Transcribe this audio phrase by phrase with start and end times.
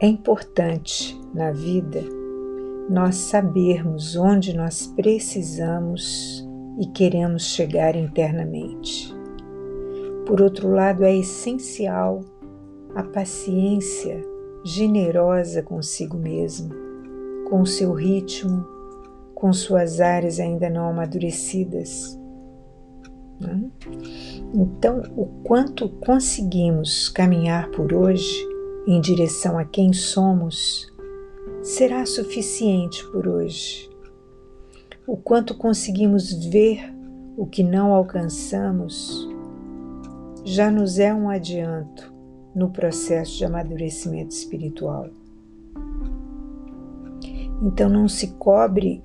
[0.00, 2.00] É importante na vida
[2.88, 6.48] nós sabermos onde nós precisamos
[6.78, 9.12] e queremos chegar internamente.
[10.24, 12.20] Por outro lado, é essencial
[12.94, 14.22] a paciência
[14.64, 16.72] generosa consigo mesmo,
[17.50, 18.64] com seu ritmo,
[19.34, 22.16] com suas áreas ainda não amadurecidas.
[23.40, 23.68] Né?
[24.54, 28.57] Então, o quanto conseguimos caminhar por hoje
[28.90, 30.90] em direção a quem somos
[31.62, 33.90] será suficiente por hoje.
[35.06, 36.90] O quanto conseguimos ver
[37.36, 39.28] o que não alcançamos
[40.42, 42.10] já nos é um adianto
[42.54, 45.10] no processo de amadurecimento espiritual.
[47.62, 49.02] Então não se cobre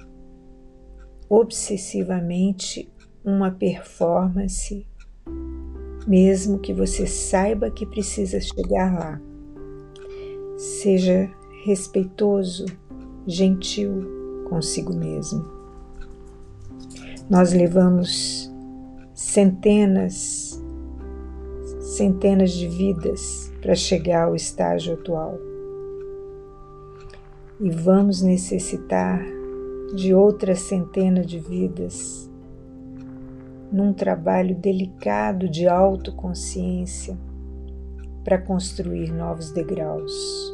[1.27, 2.89] obsessivamente
[3.21, 4.87] uma performance,
[6.07, 9.32] mesmo que você saiba que precisa chegar lá.
[10.83, 11.31] Seja
[11.63, 12.65] respeitoso,
[13.25, 15.41] gentil consigo mesmo.
[17.29, 18.51] Nós levamos
[19.13, 20.61] centenas,
[21.79, 25.39] centenas de vidas para chegar ao estágio atual.
[27.61, 29.23] E vamos necessitar
[29.95, 32.29] de outras centenas de vidas
[33.71, 37.17] num trabalho delicado de autoconsciência
[38.25, 40.52] para construir novos degraus.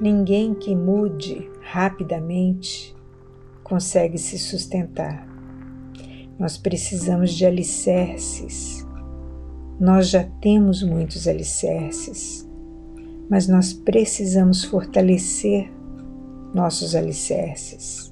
[0.00, 2.96] Ninguém que mude rapidamente
[3.62, 5.28] consegue se sustentar.
[6.38, 8.86] Nós precisamos de alicerces.
[9.78, 12.48] Nós já temos muitos alicerces,
[13.28, 15.70] mas nós precisamos fortalecer
[16.54, 18.10] nossos alicerces.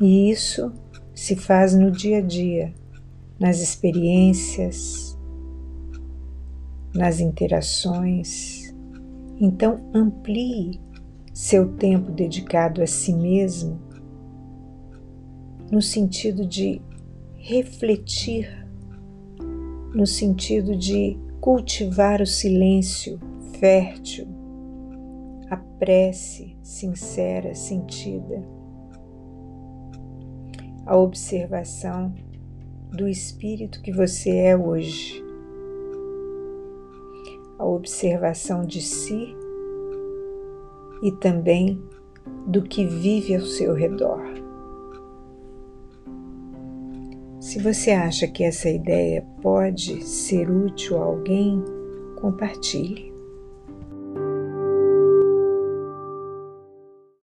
[0.00, 0.72] E isso
[1.14, 2.72] se faz no dia a dia,
[3.38, 5.14] nas experiências,
[6.94, 8.74] nas interações.
[9.38, 10.85] Então, amplie
[11.36, 13.78] seu tempo dedicado a si mesmo
[15.70, 16.80] no sentido de
[17.34, 18.66] refletir,
[19.94, 23.20] no sentido de cultivar o silêncio
[23.60, 24.26] fértil,
[25.50, 28.42] a prece sincera, sentida,
[30.86, 32.14] a observação
[32.92, 35.22] do espírito que você é hoje,
[37.58, 39.36] a observação de si
[41.02, 41.80] e também
[42.46, 44.22] do que vive ao seu redor.
[47.40, 51.62] Se você acha que essa ideia pode ser útil a alguém,
[52.20, 53.15] compartilhe.